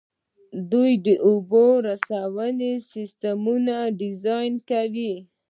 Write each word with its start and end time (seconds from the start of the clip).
دوی 0.71 0.91
د 1.05 1.07
اوبو 1.27 1.65
رسونې 1.87 2.71
سیسټمونه 2.91 3.75
ډیزاین 3.99 4.53
کوي. 4.69 5.13